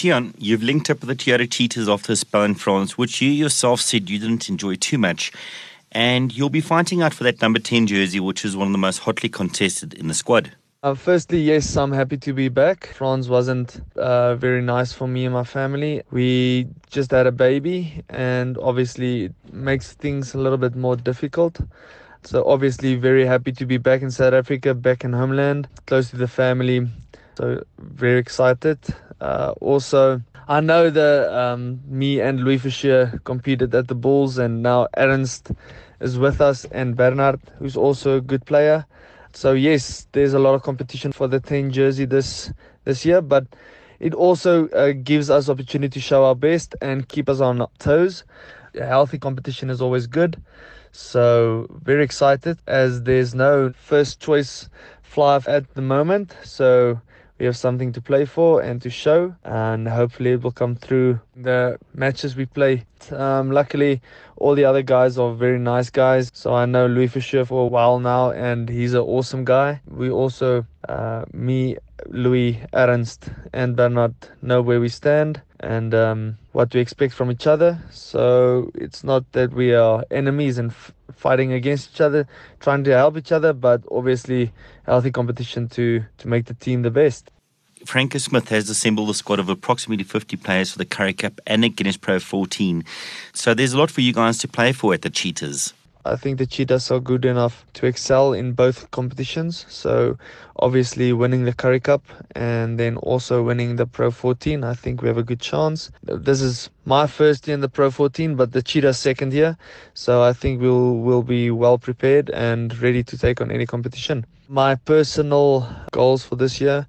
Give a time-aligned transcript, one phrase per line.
[0.00, 3.82] Tian, you've linked up with the Toyota Cheetahs after Spa in France, which you yourself
[3.82, 5.30] said you didn't enjoy too much.
[5.92, 8.78] And you'll be fighting out for that number 10 jersey, which is one of the
[8.78, 10.52] most hotly contested in the squad.
[10.82, 12.86] Uh, firstly, yes, I'm happy to be back.
[12.94, 16.02] France wasn't uh, very nice for me and my family.
[16.10, 21.60] We just had a baby, and obviously, it makes things a little bit more difficult.
[22.22, 26.16] So, obviously, very happy to be back in South Africa, back in homeland, close to
[26.16, 26.88] the family.
[27.36, 28.78] So, very excited.
[29.20, 34.62] Uh, also, I know that um, me and Louis Fouché competed at the Bulls, and
[34.62, 35.52] now Ernst
[36.00, 38.86] is with us, and Bernard, who's also a good player.
[39.32, 42.52] So yes, there's a lot of competition for the 10 jersey this
[42.84, 43.46] this year, but
[44.00, 48.24] it also uh, gives us opportunity to show our best and keep us on toes.
[48.74, 50.42] A healthy competition is always good.
[50.92, 54.68] So very excited as there's no first choice
[55.02, 56.36] fly at the moment.
[56.44, 57.00] So
[57.40, 61.18] we have something to play for and to show, and hopefully it will come through
[61.34, 62.84] the matches we play.
[63.10, 64.02] Um, luckily,
[64.36, 66.30] all the other guys are very nice guys.
[66.34, 69.80] So I know Louis Fouché for a while now, and he's an awesome guy.
[69.88, 76.74] We also, uh, me, Louis, Ernst, and Bernard know where we stand and um, what
[76.74, 77.78] we expect from each other.
[77.90, 82.26] So it's not that we are enemies and f- fighting against each other,
[82.60, 84.52] trying to help each other, but obviously
[84.84, 87.30] healthy competition to to make the team the best.
[87.86, 91.64] Franco Smith has assembled a squad of approximately 50 players for the Currie Cup and
[91.64, 92.84] the Guinness Pro 14.
[93.32, 95.72] So there's a lot for you guys to play for at the Cheetahs.
[96.04, 99.66] I think the Cheetahs are good enough to excel in both competitions.
[99.68, 100.16] So,
[100.56, 102.02] obviously, winning the Currie Cup
[102.34, 105.90] and then also winning the Pro 14, I think we have a good chance.
[106.02, 109.58] This is my first year in the Pro 14, but the Cheetahs' second year.
[109.94, 114.24] So, I think we'll, we'll be well prepared and ready to take on any competition.
[114.48, 116.86] My personal goals for this year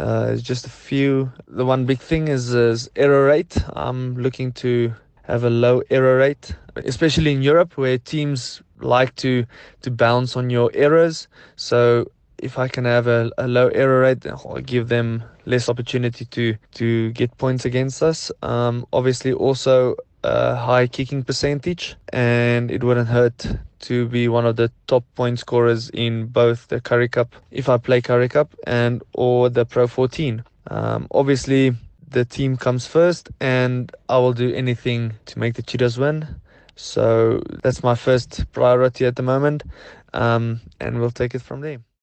[0.00, 1.30] uh, is just a few.
[1.48, 3.56] The one big thing is, is error rate.
[3.74, 6.54] I'm looking to have a low error rate,
[6.84, 9.44] especially in Europe where teams like to
[9.82, 11.28] to bounce on your errors.
[11.56, 16.24] So if I can have a, a low error rate, I'll give them less opportunity
[16.26, 18.30] to to get points against us.
[18.42, 23.46] Um, obviously, also a high kicking percentage, and it wouldn't hurt
[23.78, 27.76] to be one of the top point scorers in both the Currie Cup, if I
[27.76, 30.42] play Currie Cup, and or the Pro 14.
[30.68, 31.74] Um, obviously,
[32.10, 36.26] the team comes first, and I will do anything to make the Cheetahs win.
[36.76, 39.62] So that's my first priority at the moment,
[40.12, 41.86] um, and we'll take it from there.